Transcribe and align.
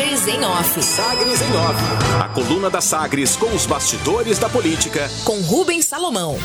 Sagres 0.00 0.28
em 0.28 0.44
Off. 0.46 0.82
Sagres 0.82 1.42
em 1.42 1.56
Off. 1.56 1.78
A 2.18 2.28
coluna 2.28 2.70
da 2.70 2.80
Sagres 2.80 3.36
com 3.36 3.54
os 3.54 3.66
bastidores 3.66 4.38
da 4.38 4.48
política. 4.48 5.10
Com 5.26 5.38
Rubens 5.42 5.84
Salomão. 5.84 6.38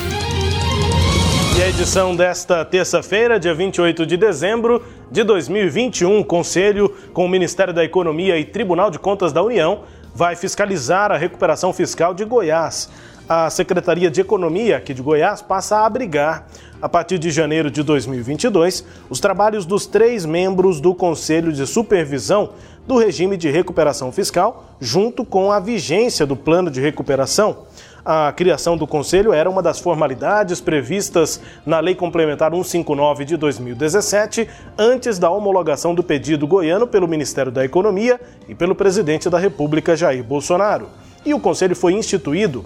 E 1.58 1.64
a 1.64 1.70
edição 1.70 2.14
desta 2.14 2.66
terça-feira, 2.66 3.40
dia 3.40 3.54
28 3.54 4.06
de 4.06 4.18
dezembro 4.18 4.84
de 5.10 5.24
2021, 5.24 6.22
Conselho 6.24 6.94
com 7.14 7.24
o 7.24 7.30
Ministério 7.30 7.74
da 7.74 7.82
Economia 7.82 8.38
e 8.38 8.44
Tribunal 8.44 8.92
de 8.92 9.00
Contas 9.00 9.32
da 9.32 9.42
União 9.42 9.84
vai 10.14 10.36
fiscalizar 10.36 11.10
a 11.14 11.18
recuperação 11.18 11.72
fiscal 11.72 12.14
de 12.14 12.26
Goiás. 12.26 12.90
A 13.28 13.50
Secretaria 13.50 14.12
de 14.12 14.22
Economia 14.22 14.78
aqui 14.78 14.94
de 14.94 15.02
Goiás 15.02 15.42
passa 15.42 15.78
a 15.78 15.86
abrigar 15.88 16.46
a 16.80 16.88
partir 16.88 17.18
de 17.18 17.32
janeiro 17.32 17.72
de 17.72 17.82
2022, 17.82 18.86
os 19.10 19.20
trabalhos 19.20 19.66
dos 19.66 19.88
três 19.88 20.26
membros 20.26 20.80
do 20.80 20.94
Conselho 20.94 21.52
de 21.52 21.66
Supervisão 21.66 22.52
do 22.86 23.00
Regime 23.00 23.36
de 23.36 23.50
Recuperação 23.50 24.12
Fiscal, 24.12 24.66
junto 24.80 25.26
com 25.26 25.52
a 25.52 25.60
vigência 25.60 26.24
do 26.24 26.36
Plano 26.36 26.70
de 26.70 26.80
Recuperação. 26.80 27.66
A 28.06 28.32
criação 28.32 28.78
do 28.78 28.86
Conselho 28.86 29.34
era 29.34 29.50
uma 29.50 29.64
das 29.64 29.80
formalidades 29.80 30.62
previstas 30.62 31.42
na 31.66 31.80
Lei 31.80 31.96
Complementar 31.96 32.52
159 32.52 33.26
de 33.26 33.38
2017, 33.38 34.48
antes 34.78 35.18
da 35.18 35.32
homologação 35.32 35.96
do 35.96 36.04
pedido 36.04 36.46
goiano 36.46 36.86
pelo 36.86 37.08
Ministério 37.08 37.52
da 37.52 37.66
Economia 37.66 38.22
e 38.48 38.54
pelo 38.54 38.76
presidente 38.76 39.32
da 39.32 39.40
República, 39.40 39.98
Jair 39.98 40.24
Bolsonaro. 40.24 40.88
E 41.26 41.34
o 41.34 41.40
Conselho 41.40 41.76
foi 41.76 41.94
instituído 41.94 42.64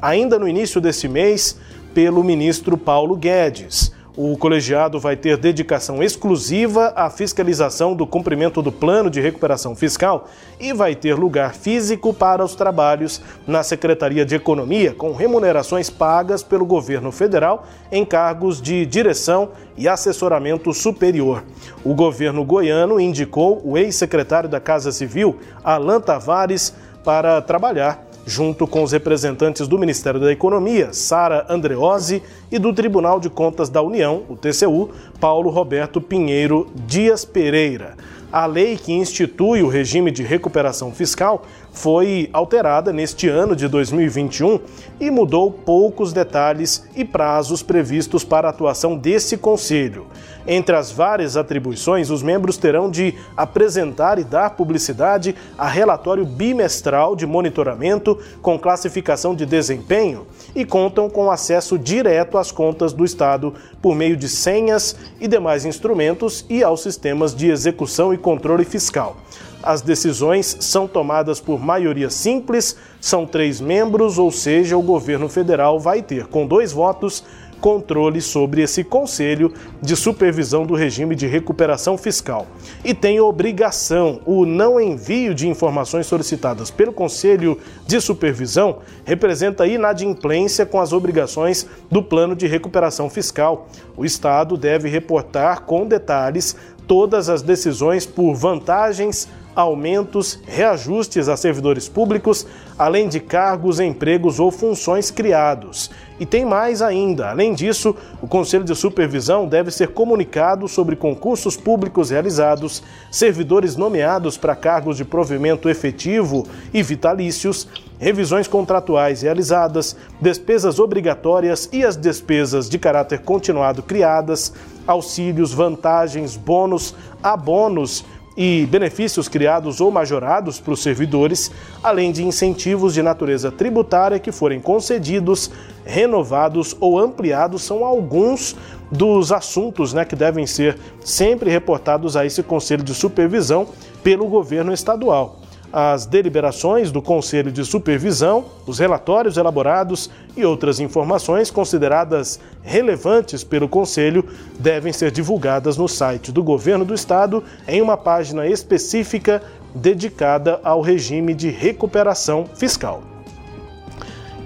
ainda 0.00 0.38
no 0.38 0.48
início 0.48 0.80
desse 0.80 1.08
mês 1.08 1.58
pelo 1.92 2.22
ministro 2.22 2.76
Paulo 2.76 3.16
Guedes. 3.16 3.92
O 4.16 4.34
colegiado 4.38 4.98
vai 4.98 5.14
ter 5.14 5.36
dedicação 5.36 6.02
exclusiva 6.02 6.90
à 6.96 7.10
fiscalização 7.10 7.94
do 7.94 8.06
cumprimento 8.06 8.62
do 8.62 8.72
plano 8.72 9.10
de 9.10 9.20
recuperação 9.20 9.76
fiscal 9.76 10.26
e 10.58 10.72
vai 10.72 10.94
ter 10.94 11.12
lugar 11.12 11.54
físico 11.54 12.14
para 12.14 12.42
os 12.42 12.54
trabalhos 12.54 13.20
na 13.46 13.62
Secretaria 13.62 14.24
de 14.24 14.34
Economia, 14.34 14.94
com 14.94 15.12
remunerações 15.12 15.90
pagas 15.90 16.42
pelo 16.42 16.64
governo 16.64 17.12
federal 17.12 17.66
em 17.92 18.06
cargos 18.06 18.62
de 18.62 18.86
direção 18.86 19.50
e 19.76 19.86
assessoramento 19.86 20.72
superior. 20.72 21.44
O 21.84 21.94
governo 21.94 22.42
goiano 22.42 22.98
indicou 22.98 23.60
o 23.62 23.76
ex-secretário 23.76 24.48
da 24.48 24.58
Casa 24.60 24.92
Civil, 24.92 25.36
Alan 25.62 26.00
Tavares, 26.00 26.72
para 27.06 27.40
trabalhar 27.40 28.04
junto 28.26 28.66
com 28.66 28.82
os 28.82 28.90
representantes 28.90 29.68
do 29.68 29.78
Ministério 29.78 30.18
da 30.18 30.32
Economia, 30.32 30.92
Sara 30.92 31.46
Andreozzi, 31.48 32.20
e 32.50 32.58
do 32.58 32.72
Tribunal 32.72 33.20
de 33.20 33.30
Contas 33.30 33.68
da 33.68 33.80
União, 33.80 34.24
o 34.28 34.36
TCU, 34.36 34.90
Paulo 35.20 35.50
Roberto 35.50 36.00
Pinheiro 36.00 36.68
Dias 36.86 37.24
Pereira. 37.24 37.96
A 38.32 38.44
lei 38.44 38.76
que 38.76 38.92
institui 38.92 39.62
o 39.62 39.68
regime 39.68 40.10
de 40.10 40.22
recuperação 40.22 40.92
fiscal 40.92 41.42
foi 41.72 42.28
alterada 42.32 42.92
neste 42.92 43.28
ano 43.28 43.54
de 43.54 43.68
2021 43.68 44.58
e 44.98 45.10
mudou 45.10 45.50
poucos 45.50 46.12
detalhes 46.12 46.86
e 46.96 47.04
prazos 47.04 47.62
previstos 47.62 48.24
para 48.24 48.48
a 48.48 48.50
atuação 48.50 48.96
desse 48.96 49.36
conselho. 49.36 50.06
Entre 50.46 50.74
as 50.74 50.90
várias 50.90 51.36
atribuições, 51.36 52.08
os 52.08 52.22
membros 52.22 52.56
terão 52.56 52.90
de 52.90 53.14
apresentar 53.36 54.18
e 54.18 54.24
dar 54.24 54.50
publicidade 54.50 55.34
a 55.58 55.68
relatório 55.68 56.24
bimestral 56.24 57.14
de 57.14 57.26
monitoramento 57.26 58.18
com 58.40 58.58
classificação 58.58 59.34
de 59.34 59.44
desempenho 59.44 60.26
e 60.54 60.64
contam 60.64 61.10
com 61.10 61.30
acesso 61.30 61.78
direto 61.78 62.38
às 62.38 62.50
contas 62.50 62.92
do 62.92 63.04
Estado 63.04 63.52
por 63.82 63.94
meio 63.94 64.16
de 64.16 64.28
senhas 64.28 64.96
e 65.20 65.26
demais 65.26 65.64
instrumentos 65.64 66.44
e 66.48 66.62
aos 66.62 66.82
sistemas 66.82 67.34
de 67.34 67.48
execução 67.48 68.12
e 68.12 68.18
controle 68.18 68.64
fiscal. 68.64 69.16
As 69.62 69.82
decisões 69.82 70.56
são 70.60 70.86
tomadas 70.86 71.40
por 71.40 71.58
maioria 71.58 72.08
simples, 72.08 72.76
são 73.00 73.26
três 73.26 73.60
membros, 73.60 74.18
ou 74.18 74.30
seja, 74.30 74.76
o 74.76 74.82
governo 74.82 75.28
federal 75.28 75.80
vai 75.80 76.02
ter, 76.02 76.26
com 76.26 76.46
dois 76.46 76.72
votos, 76.72 77.24
controle 77.60 78.20
sobre 78.20 78.62
esse 78.62 78.84
Conselho 78.84 79.52
de 79.80 79.96
Supervisão 79.96 80.64
do 80.64 80.74
Regime 80.74 81.14
de 81.14 81.26
Recuperação 81.26 81.98
Fiscal. 81.98 82.46
E 82.84 82.94
tem 82.94 83.20
obrigação, 83.20 84.20
o 84.24 84.46
não 84.46 84.80
envio 84.80 85.34
de 85.34 85.48
informações 85.48 86.06
solicitadas 86.06 86.70
pelo 86.70 86.92
Conselho 86.92 87.58
de 87.86 88.00
Supervisão 88.00 88.78
representa 89.04 89.66
inadimplência 89.66 90.64
com 90.64 90.80
as 90.80 90.92
obrigações 90.92 91.66
do 91.90 92.02
Plano 92.02 92.36
de 92.36 92.46
Recuperação 92.46 93.10
Fiscal. 93.10 93.68
O 93.96 94.04
Estado 94.04 94.56
deve 94.56 94.88
reportar 94.88 95.62
com 95.62 95.86
detalhes 95.86 96.56
todas 96.86 97.28
as 97.28 97.42
decisões 97.42 98.06
por 98.06 98.34
vantagens 98.34 99.28
aumentos, 99.56 100.38
reajustes 100.46 101.28
a 101.30 101.36
servidores 101.36 101.88
públicos, 101.88 102.46
além 102.78 103.08
de 103.08 103.18
cargos, 103.18 103.80
empregos 103.80 104.38
ou 104.38 104.50
funções 104.50 105.10
criados. 105.10 105.90
E 106.20 106.26
tem 106.26 106.44
mais 106.44 106.82
ainda. 106.82 107.30
Além 107.30 107.54
disso, 107.54 107.96
o 108.20 108.28
Conselho 108.28 108.64
de 108.64 108.74
Supervisão 108.74 109.46
deve 109.46 109.70
ser 109.70 109.88
comunicado 109.88 110.68
sobre 110.68 110.94
concursos 110.94 111.56
públicos 111.56 112.10
realizados, 112.10 112.82
servidores 113.10 113.76
nomeados 113.76 114.36
para 114.36 114.54
cargos 114.54 114.98
de 114.98 115.04
provimento 115.04 115.70
efetivo 115.70 116.46
e 116.72 116.82
vitalícios, 116.82 117.66
revisões 117.98 118.46
contratuais 118.46 119.22
realizadas, 119.22 119.96
despesas 120.20 120.78
obrigatórias 120.78 121.68
e 121.72 121.82
as 121.82 121.96
despesas 121.96 122.68
de 122.68 122.78
caráter 122.78 123.20
continuado 123.20 123.82
criadas, 123.82 124.52
auxílios, 124.86 125.52
vantagens, 125.52 126.36
bônus, 126.36 126.94
abonos 127.22 128.04
e 128.36 128.66
benefícios 128.66 129.28
criados 129.28 129.80
ou 129.80 129.90
majorados 129.90 130.60
para 130.60 130.74
os 130.74 130.82
servidores, 130.82 131.50
além 131.82 132.12
de 132.12 132.24
incentivos 132.24 132.92
de 132.92 133.02
natureza 133.02 133.50
tributária 133.50 134.18
que 134.18 134.30
forem 134.30 134.60
concedidos, 134.60 135.50
renovados 135.84 136.76
ou 136.78 136.98
ampliados, 136.98 137.62
são 137.62 137.84
alguns 137.84 138.54
dos 138.90 139.32
assuntos 139.32 139.92
né, 139.92 140.04
que 140.04 140.14
devem 140.14 140.46
ser 140.46 140.78
sempre 141.00 141.50
reportados 141.50 142.16
a 142.16 142.26
esse 142.26 142.42
Conselho 142.42 142.82
de 142.82 142.94
Supervisão 142.94 143.66
pelo 144.02 144.26
governo 144.26 144.72
estadual 144.72 145.45
as 145.72 146.06
deliberações 146.06 146.90
do 146.90 147.02
Conselho 147.02 147.52
de 147.52 147.64
Supervisão, 147.64 148.44
os 148.66 148.78
relatórios 148.78 149.36
elaborados 149.36 150.10
e 150.36 150.44
outras 150.44 150.80
informações 150.80 151.50
consideradas 151.50 152.40
relevantes 152.62 153.44
pelo 153.44 153.68
Conselho 153.68 154.24
devem 154.58 154.92
ser 154.92 155.10
divulgadas 155.10 155.76
no 155.76 155.88
site 155.88 156.32
do 156.32 156.42
Governo 156.42 156.84
do 156.84 156.94
Estado 156.94 157.42
em 157.66 157.82
uma 157.82 157.96
página 157.96 158.46
específica 158.46 159.42
dedicada 159.74 160.60
ao 160.64 160.80
regime 160.80 161.34
de 161.34 161.50
recuperação 161.50 162.46
fiscal. 162.54 163.02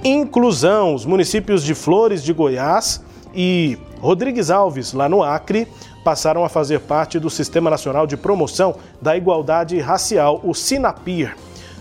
Inclusão: 0.02 0.94
os 0.94 1.04
municípios 1.04 1.62
de 1.62 1.74
Flores 1.74 2.22
de 2.22 2.32
Goiás 2.32 3.02
e 3.34 3.78
Rodrigues 4.00 4.50
Alves, 4.50 4.92
lá 4.92 5.08
no 5.08 5.22
Acre, 5.22 5.68
passaram 6.04 6.44
a 6.44 6.48
fazer 6.48 6.80
parte 6.80 7.18
do 7.18 7.30
Sistema 7.30 7.70
Nacional 7.70 8.06
de 8.06 8.16
Promoção 8.16 8.76
da 9.00 9.16
Igualdade 9.16 9.78
Racial, 9.78 10.40
o 10.44 10.54
SINAPIR. 10.54 11.34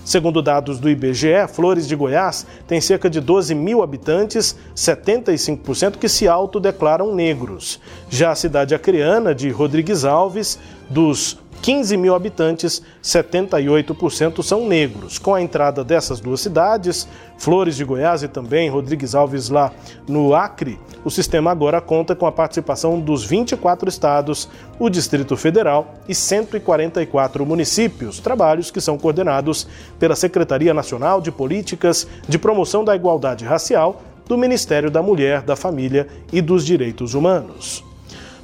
Segundo 0.03 0.41
dados 0.41 0.79
do 0.79 0.89
IBGE, 0.89 1.47
Flores 1.53 1.87
de 1.87 1.95
Goiás 1.95 2.45
tem 2.67 2.81
cerca 2.81 3.09
de 3.09 3.21
12 3.21 3.53
mil 3.53 3.83
habitantes, 3.83 4.55
75% 4.75 5.97
que 5.97 6.09
se 6.09 6.27
autodeclaram 6.27 7.13
negros. 7.13 7.79
Já 8.09 8.31
a 8.31 8.35
cidade 8.35 8.73
acreana 8.73 9.35
de 9.35 9.51
Rodrigues 9.51 10.05
Alves, 10.05 10.57
dos 10.89 11.37
15 11.61 11.97
mil 11.97 12.15
habitantes, 12.15 12.81
78% 13.03 14.41
são 14.41 14.67
negros. 14.67 15.19
Com 15.19 15.35
a 15.35 15.41
entrada 15.41 15.83
dessas 15.83 16.19
duas 16.19 16.39
cidades, 16.39 17.07
Flores 17.37 17.75
de 17.75 17.83
Goiás 17.83 18.23
e 18.23 18.27
também 18.27 18.69
Rodrigues 18.69 19.13
Alves 19.15 19.49
lá 19.49 19.71
no 20.07 20.33
Acre, 20.33 20.79
o 21.03 21.09
sistema 21.09 21.51
agora 21.51 21.79
conta 21.79 22.15
com 22.15 22.25
a 22.25 22.31
participação 22.31 22.99
dos 22.99 23.23
24 23.23 23.87
estados, 23.87 24.49
o 24.77 24.89
Distrito 24.89 25.35
Federal 25.37 25.95
e 26.07 26.15
144 26.15 27.45
municípios, 27.45 28.19
trabalhos 28.19 28.71
que 28.71 28.81
são 28.81 28.97
coordenados 28.97 29.67
pela 29.97 30.15
Secretaria 30.15 30.73
Nacional 30.73 31.21
de 31.21 31.31
Políticas 31.31 32.07
de 32.27 32.37
Promoção 32.37 32.83
da 32.83 32.95
Igualdade 32.95 33.45
Racial 33.45 34.01
do 34.27 34.37
Ministério 34.37 34.91
da 34.91 35.01
Mulher, 35.01 35.41
da 35.41 35.55
Família 35.55 36.07
e 36.31 36.41
dos 36.41 36.65
Direitos 36.65 37.13
Humanos. 37.13 37.88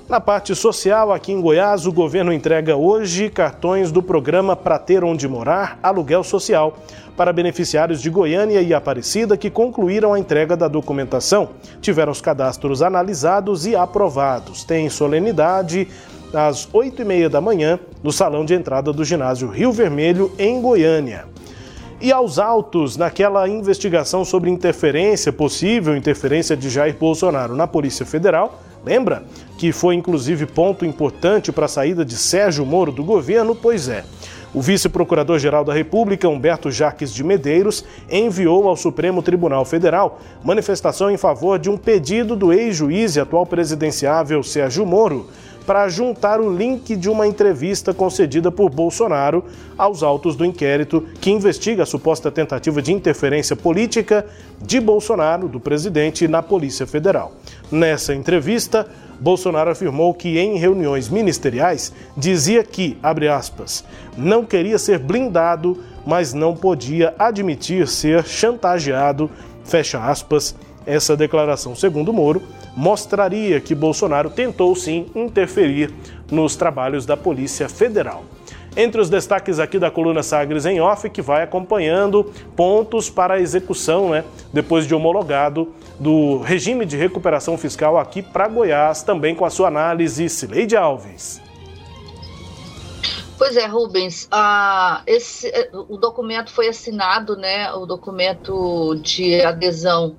Na 0.07 0.21
parte 0.21 0.53
social, 0.53 1.11
aqui 1.11 1.31
em 1.31 1.41
Goiás, 1.41 1.87
o 1.87 1.91
governo 1.91 2.31
entrega 2.31 2.75
hoje 2.75 3.27
cartões 3.27 3.91
do 3.91 4.03
programa 4.03 4.55
Pra 4.55 4.77
Ter 4.77 5.03
Onde 5.03 5.27
Morar, 5.27 5.79
Aluguel 5.81 6.23
Social, 6.23 6.77
para 7.17 7.33
beneficiários 7.33 7.99
de 7.99 8.11
Goiânia 8.11 8.61
e 8.61 8.71
Aparecida 8.71 9.35
que 9.35 9.49
concluíram 9.49 10.13
a 10.13 10.19
entrega 10.19 10.55
da 10.55 10.67
documentação, 10.67 11.49
tiveram 11.81 12.11
os 12.11 12.21
cadastros 12.21 12.83
analisados 12.83 13.65
e 13.65 13.75
aprovados. 13.75 14.63
Tem 14.63 14.87
solenidade 14.91 15.87
às 16.31 16.67
8h30 16.67 17.27
da 17.27 17.41
manhã 17.41 17.79
no 18.03 18.11
salão 18.11 18.45
de 18.45 18.53
entrada 18.53 18.93
do 18.93 19.03
ginásio 19.03 19.49
Rio 19.49 19.71
Vermelho, 19.71 20.31
em 20.37 20.61
Goiânia. 20.61 21.25
E 21.99 22.11
aos 22.11 22.37
autos 22.37 22.95
naquela 22.95 23.49
investigação 23.49 24.23
sobre 24.23 24.51
interferência, 24.51 25.33
possível 25.33 25.97
interferência 25.97 26.55
de 26.55 26.69
Jair 26.69 26.95
Bolsonaro 26.95 27.55
na 27.55 27.65
Polícia 27.65 28.05
Federal, 28.05 28.61
lembra? 28.85 29.23
que 29.57 29.71
foi 29.71 29.95
inclusive 29.95 30.45
ponto 30.45 30.85
importante 30.85 31.51
para 31.51 31.65
a 31.65 31.69
saída 31.69 32.03
de 32.03 32.15
Sérgio 32.17 32.65
Moro 32.65 32.91
do 32.91 33.03
governo, 33.03 33.55
pois 33.55 33.87
é. 33.87 34.03
O 34.53 34.61
vice-procurador-geral 34.61 35.65
da 35.65 35.73
República, 35.73 36.29
Humberto 36.29 36.71
Jaques 36.71 37.13
de 37.13 37.23
Medeiros, 37.23 37.83
enviou 38.09 38.69
ao 38.69 38.77
Supremo 38.77 39.21
Tribunal 39.21 39.65
Federal 39.65 40.19
manifestação 40.43 41.11
em 41.11 41.17
favor 41.17 41.59
de 41.59 41.69
um 41.69 41.75
pedido 41.75 42.37
do 42.37 42.53
ex-juiz 42.53 43.15
e 43.15 43.19
atual 43.19 43.45
presidenciável 43.45 44.41
Sérgio 44.43 44.85
Moro 44.85 45.27
para 45.65 45.89
juntar 45.89 46.39
o 46.39 46.55
link 46.55 46.95
de 46.95 47.09
uma 47.09 47.27
entrevista 47.27 47.93
concedida 47.93 48.51
por 48.51 48.69
Bolsonaro 48.69 49.43
aos 49.77 50.03
autos 50.03 50.35
do 50.35 50.45
inquérito 50.45 51.03
que 51.19 51.31
investiga 51.31 51.83
a 51.83 51.85
suposta 51.85 52.31
tentativa 52.31 52.81
de 52.81 52.93
interferência 52.93 53.55
política 53.55 54.25
de 54.61 54.79
Bolsonaro, 54.79 55.47
do 55.47 55.59
presidente, 55.59 56.27
na 56.27 56.43
Polícia 56.43 56.85
Federal. 56.85 57.33
Nessa 57.71 58.13
entrevista, 58.13 58.87
Bolsonaro 59.19 59.71
afirmou 59.71 60.13
que 60.13 60.37
em 60.37 60.57
reuniões 60.57 61.09
ministeriais 61.09 61.91
dizia 62.15 62.63
que, 62.63 62.97
abre 63.01 63.27
aspas, 63.27 63.83
não 64.17 64.45
queria 64.45 64.77
ser 64.77 64.99
blindado, 64.99 65.81
mas 66.05 66.33
não 66.33 66.55
podia 66.55 67.13
admitir 67.17 67.87
ser 67.87 68.23
chantageado, 68.25 69.29
fecha 69.63 69.99
aspas. 69.99 70.55
Essa 70.85 71.17
declaração, 71.17 71.75
segundo 71.75 72.13
Moro, 72.13 72.43
mostraria 72.75 73.61
que 73.61 73.73
Bolsonaro 73.73 74.29
tentou 74.29 74.75
sim 74.75 75.07
interferir 75.15 75.93
nos 76.29 76.55
trabalhos 76.55 77.05
da 77.05 77.15
Polícia 77.15 77.69
Federal. 77.69 78.23
Entre 78.77 78.99
os 78.99 79.09
destaques 79.09 79.57
aqui 79.57 79.79
da 79.79 79.89
coluna 79.89 80.21
Sagres 80.21 80.65
em 80.65 80.81
Off, 80.81 81.09
que 81.09 81.21
vai 81.21 81.43
acompanhando 81.43 82.25
pontos 82.57 83.09
para 83.09 83.35
a 83.35 83.39
execução, 83.39 84.09
né, 84.09 84.25
depois 84.51 84.85
de 84.85 84.93
homologado, 84.93 85.73
do 85.97 86.39
regime 86.39 86.85
de 86.85 86.97
recuperação 86.97 87.57
fiscal 87.57 87.97
aqui 87.97 88.21
para 88.21 88.49
Goiás, 88.49 89.01
também 89.01 89.33
com 89.33 89.45
a 89.45 89.49
sua 89.49 89.69
análise, 89.69 90.27
Cileide 90.27 90.75
Alves. 90.75 91.41
Pois 93.37 93.55
é, 93.55 93.65
Rubens, 93.65 94.29
esse, 95.07 95.51
o 95.73 95.95
documento 95.95 96.51
foi 96.51 96.67
assinado, 96.67 97.37
né, 97.37 97.71
o 97.73 97.85
documento 97.85 98.95
de 98.95 99.41
adesão 99.41 100.17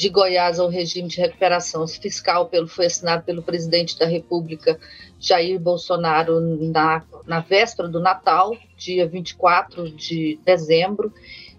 de 0.00 0.08
Goiás 0.08 0.58
ao 0.58 0.70
regime 0.70 1.08
de 1.08 1.20
recuperação 1.20 1.86
fiscal 1.86 2.46
pelo, 2.46 2.66
foi 2.66 2.86
assinado 2.86 3.22
pelo 3.22 3.42
presidente 3.42 3.98
da 3.98 4.06
República, 4.06 4.80
Jair 5.18 5.60
Bolsonaro, 5.60 6.40
na, 6.40 7.04
na 7.26 7.40
véspera 7.40 7.86
do 7.86 8.00
Natal, 8.00 8.56
dia 8.78 9.06
24 9.06 9.90
de 9.90 10.40
dezembro, 10.42 11.12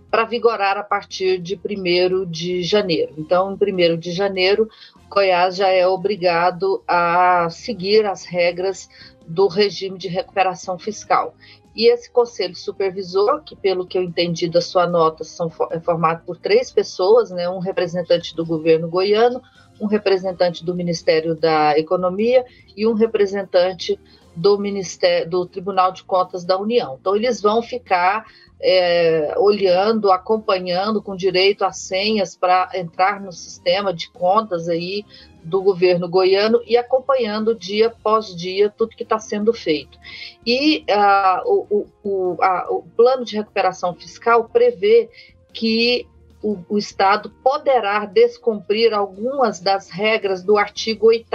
para 0.09 0.25
vigorar 0.25 0.75
a 0.75 0.83
partir 0.83 1.37
de 1.37 1.53
1 1.55 2.25
de 2.31 2.63
janeiro. 2.63 3.13
Então, 3.15 3.55
em 3.61 3.93
1 3.93 3.99
de 3.99 4.11
janeiro, 4.11 4.67
Goiás 5.07 5.55
já 5.55 5.67
é 5.67 5.85
obrigado 5.85 6.83
a 6.87 7.47
seguir 7.51 8.07
as 8.07 8.25
regras 8.25 8.89
do 9.27 9.47
regime 9.47 9.99
de 9.99 10.07
recuperação 10.07 10.79
fiscal. 10.79 11.35
E 11.75 11.89
esse 11.89 12.11
conselho 12.11 12.55
supervisor, 12.55 13.41
que 13.43 13.55
pelo 13.55 13.85
que 13.85 13.97
eu 13.97 14.03
entendi 14.03 14.49
da 14.49 14.61
sua 14.61 14.85
nota, 14.85 15.23
são, 15.23 15.49
é 15.71 15.79
formado 15.79 16.23
por 16.25 16.37
três 16.37 16.69
pessoas, 16.69 17.31
né, 17.31 17.49
um 17.49 17.59
representante 17.59 18.35
do 18.35 18.45
governo 18.45 18.89
goiano, 18.89 19.41
um 19.79 19.87
representante 19.87 20.65
do 20.65 20.75
Ministério 20.75 21.33
da 21.33 21.77
Economia 21.77 22.45
e 22.75 22.85
um 22.85 22.93
representante 22.93 23.99
do 24.35 24.57
Ministério 24.57 25.29
do 25.29 25.45
Tribunal 25.45 25.91
de 25.91 26.03
Contas 26.03 26.43
da 26.43 26.57
União. 26.57 26.97
Então 26.99 27.15
eles 27.15 27.41
vão 27.41 27.61
ficar 27.61 28.25
é, 28.61 29.33
olhando, 29.37 30.11
acompanhando 30.11 31.01
com 31.01 31.15
direito 31.15 31.65
a 31.65 31.71
senhas 31.71 32.35
para 32.35 32.69
entrar 32.75 33.19
no 33.19 33.31
sistema 33.31 33.93
de 33.93 34.09
contas 34.11 34.69
aí 34.69 35.03
do 35.43 35.61
governo 35.61 36.07
goiano 36.07 36.61
e 36.67 36.77
acompanhando 36.77 37.55
dia 37.55 37.87
após 37.87 38.35
dia 38.35 38.69
tudo 38.69 38.95
que 38.95 39.03
está 39.03 39.17
sendo 39.17 39.51
feito. 39.51 39.97
E 40.45 40.85
uh, 40.89 41.65
o, 41.69 41.87
o, 42.03 42.37
a, 42.41 42.67
o 42.69 42.83
plano 42.95 43.25
de 43.25 43.35
recuperação 43.35 43.95
fiscal 43.95 44.47
prevê 44.47 45.09
que 45.51 46.07
o, 46.43 46.57
o, 46.69 46.77
Estado 46.77 47.29
poderá 47.43 48.05
descumprir 48.05 48.93
algumas 48.93 49.59
das 49.59 49.89
regras 49.89 50.43
do 50.43 50.57
artigo 50.57 51.07
8 51.07 51.27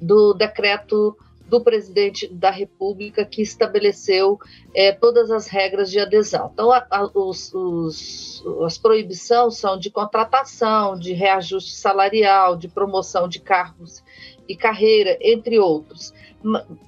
do 0.00 0.34
decreto 0.34 1.16
do 1.52 1.60
presidente 1.60 2.26
da 2.28 2.50
República 2.50 3.26
que 3.26 3.42
estabeleceu 3.42 4.38
é, 4.74 4.90
todas 4.90 5.30
as 5.30 5.48
regras 5.48 5.90
de 5.90 6.00
adesão. 6.00 6.48
Então, 6.50 6.72
a, 6.72 6.86
a, 6.90 7.10
os, 7.14 7.52
os, 7.52 8.42
as 8.64 8.78
proibições 8.78 9.58
são 9.58 9.78
de 9.78 9.90
contratação, 9.90 10.98
de 10.98 11.12
reajuste 11.12 11.74
salarial, 11.74 12.56
de 12.56 12.68
promoção 12.68 13.28
de 13.28 13.38
cargos 13.38 14.02
e 14.48 14.56
carreira, 14.56 15.18
entre 15.20 15.58
outros. 15.58 16.14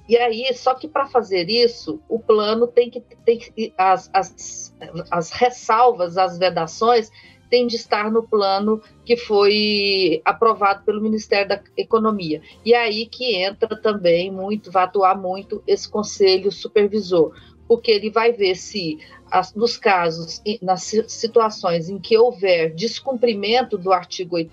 E 0.09 0.17
aí, 0.17 0.51
só 0.55 0.73
que 0.73 0.87
para 0.87 1.05
fazer 1.05 1.47
isso, 1.47 2.01
o 2.09 2.17
plano 2.17 2.65
tem 2.65 2.89
que 2.89 3.01
ter 3.23 3.71
as, 3.77 4.09
as, 4.11 4.75
as 5.11 5.29
ressalvas, 5.29 6.17
as 6.17 6.39
vedações 6.39 7.11
tem 7.55 7.67
de 7.67 7.77
estar 7.77 8.11
no 8.11 8.21
plano 8.21 8.81
que 9.05 9.15
foi 9.15 10.21
aprovado 10.25 10.83
pelo 10.83 11.01
Ministério 11.01 11.47
da 11.47 11.61
Economia. 11.77 12.41
E 12.65 12.73
é 12.73 12.79
aí 12.79 13.05
que 13.05 13.33
entra 13.33 13.79
também 13.81 14.29
muito, 14.29 14.69
vai 14.69 14.83
atuar 14.83 15.17
muito 15.17 15.63
esse 15.65 15.87
conselho 15.87 16.51
supervisor, 16.51 17.33
porque 17.65 17.91
ele 17.91 18.09
vai 18.09 18.33
ver 18.33 18.55
se, 18.55 18.97
nos 19.55 19.77
casos, 19.77 20.41
nas 20.61 20.83
situações 21.07 21.87
em 21.87 21.97
que 21.97 22.17
houver 22.17 22.73
descumprimento 22.75 23.77
do 23.77 23.93
artigo 23.93 24.35
8 24.35 24.51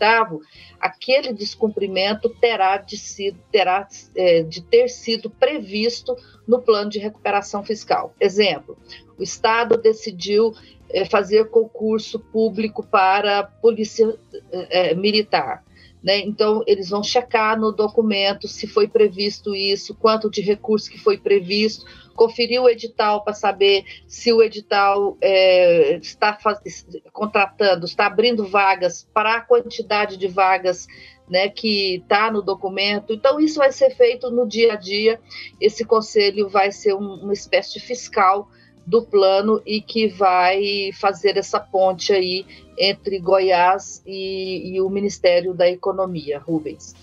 aquele 0.79 1.33
descumprimento 1.33 2.29
terá 2.29 2.77
de, 2.77 2.97
sido, 2.97 3.41
terá, 3.51 3.89
é, 4.15 4.45
de 4.45 4.63
ter 4.63 4.89
sido 4.89 5.29
previsto 5.29 6.17
no 6.47 6.63
plano 6.63 6.89
de 6.89 7.01
recuperação 7.01 7.65
fiscal. 7.65 8.15
Exemplo, 8.21 8.79
o 9.23 9.25
Estado 9.25 9.77
decidiu 9.77 10.53
é, 10.91 11.05
fazer 11.05 11.49
concurso 11.49 12.19
público 12.19 12.83
para 12.83 13.45
polícia 13.45 14.19
é, 14.51 14.95
militar. 14.95 15.65
Né? 16.03 16.19
Então, 16.19 16.65
eles 16.67 16.91
vão 16.91 17.05
checar 17.05 17.57
no 17.57 17.71
documento 17.71 18.49
se 18.49 18.67
foi 18.67 18.89
previsto 18.89 19.55
isso, 19.55 19.95
quanto 19.95 20.29
de 20.29 20.41
recurso 20.41 20.91
que 20.91 20.99
foi 20.99 21.17
previsto, 21.17 21.87
conferir 22.17 22.61
o 22.61 22.69
edital 22.69 23.23
para 23.23 23.33
saber 23.33 23.85
se 24.09 24.33
o 24.33 24.43
edital 24.43 25.17
é, 25.21 25.99
está 25.99 26.35
faz... 26.35 26.85
contratando, 27.13 27.87
está 27.87 28.07
abrindo 28.07 28.45
vagas 28.45 29.09
para 29.15 29.37
a 29.37 29.41
quantidade 29.41 30.17
de 30.17 30.27
vagas 30.27 30.89
né, 31.29 31.49
que 31.49 31.99
está 31.99 32.29
no 32.29 32.43
documento. 32.43 33.13
Então, 33.13 33.39
isso 33.39 33.61
vai 33.61 33.71
ser 33.71 33.91
feito 33.91 34.29
no 34.33 34.49
dia 34.49 34.73
a 34.73 34.77
dia. 34.77 35.21
Esse 35.61 35.85
conselho 35.85 36.49
vai 36.49 36.73
ser 36.73 36.95
um, 36.95 37.15
uma 37.23 37.33
espécie 37.33 37.75
de 37.75 37.81
fiscal 37.81 38.51
do 38.87 39.03
plano 39.03 39.63
e 39.65 39.81
que 39.81 40.09
vai 40.09 40.91
fazer 40.95 41.37
essa 41.37 41.61
ponte 41.61 42.13
aí 42.13 42.45
entre 42.79 43.19
Goiás 43.19 44.03
e, 44.07 44.75
e 44.75 44.81
o 44.81 44.89
Ministério 44.89 45.55
da 45.55 45.69
Economia, 45.69 46.39
Rubens. 46.39 46.95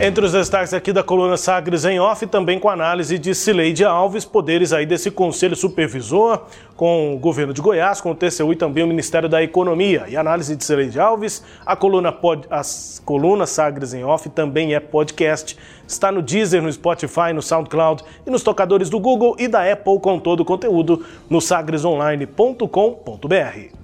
Entre 0.00 0.26
os 0.26 0.32
destaques 0.32 0.74
aqui 0.74 0.92
da 0.92 1.04
coluna 1.04 1.36
Sagres 1.36 1.84
em 1.84 2.00
off, 2.00 2.26
também 2.26 2.58
com 2.58 2.68
análise 2.68 3.16
de 3.16 3.32
Cileide 3.32 3.84
Alves, 3.84 4.24
poderes 4.24 4.72
aí 4.72 4.84
desse 4.84 5.08
conselho 5.08 5.54
supervisor, 5.54 6.46
com 6.76 7.14
o 7.14 7.18
governo 7.18 7.54
de 7.54 7.62
Goiás, 7.62 8.00
com 8.00 8.10
o 8.10 8.14
TCU 8.14 8.52
e 8.52 8.56
também 8.56 8.82
o 8.82 8.88
Ministério 8.88 9.28
da 9.28 9.40
Economia. 9.40 10.06
E 10.08 10.16
análise 10.16 10.56
de 10.56 10.64
Cileide 10.64 10.98
Alves, 10.98 11.44
a 11.64 11.76
coluna 11.76 12.10
pod, 12.10 12.44
as 12.50 13.00
colunas 13.04 13.50
Sagres 13.50 13.94
em 13.94 14.02
off 14.02 14.28
também 14.30 14.74
é 14.74 14.80
podcast. 14.80 15.56
Está 15.86 16.10
no 16.10 16.20
Deezer, 16.20 16.60
no 16.60 16.72
Spotify, 16.72 17.32
no 17.32 17.40
SoundCloud 17.40 18.02
e 18.26 18.30
nos 18.30 18.42
tocadores 18.42 18.90
do 18.90 18.98
Google 18.98 19.36
e 19.38 19.46
da 19.46 19.72
Apple 19.72 20.00
com 20.00 20.18
todo 20.18 20.40
o 20.40 20.44
conteúdo 20.44 21.06
no 21.30 21.40
sagresonline.com.br. 21.40 23.83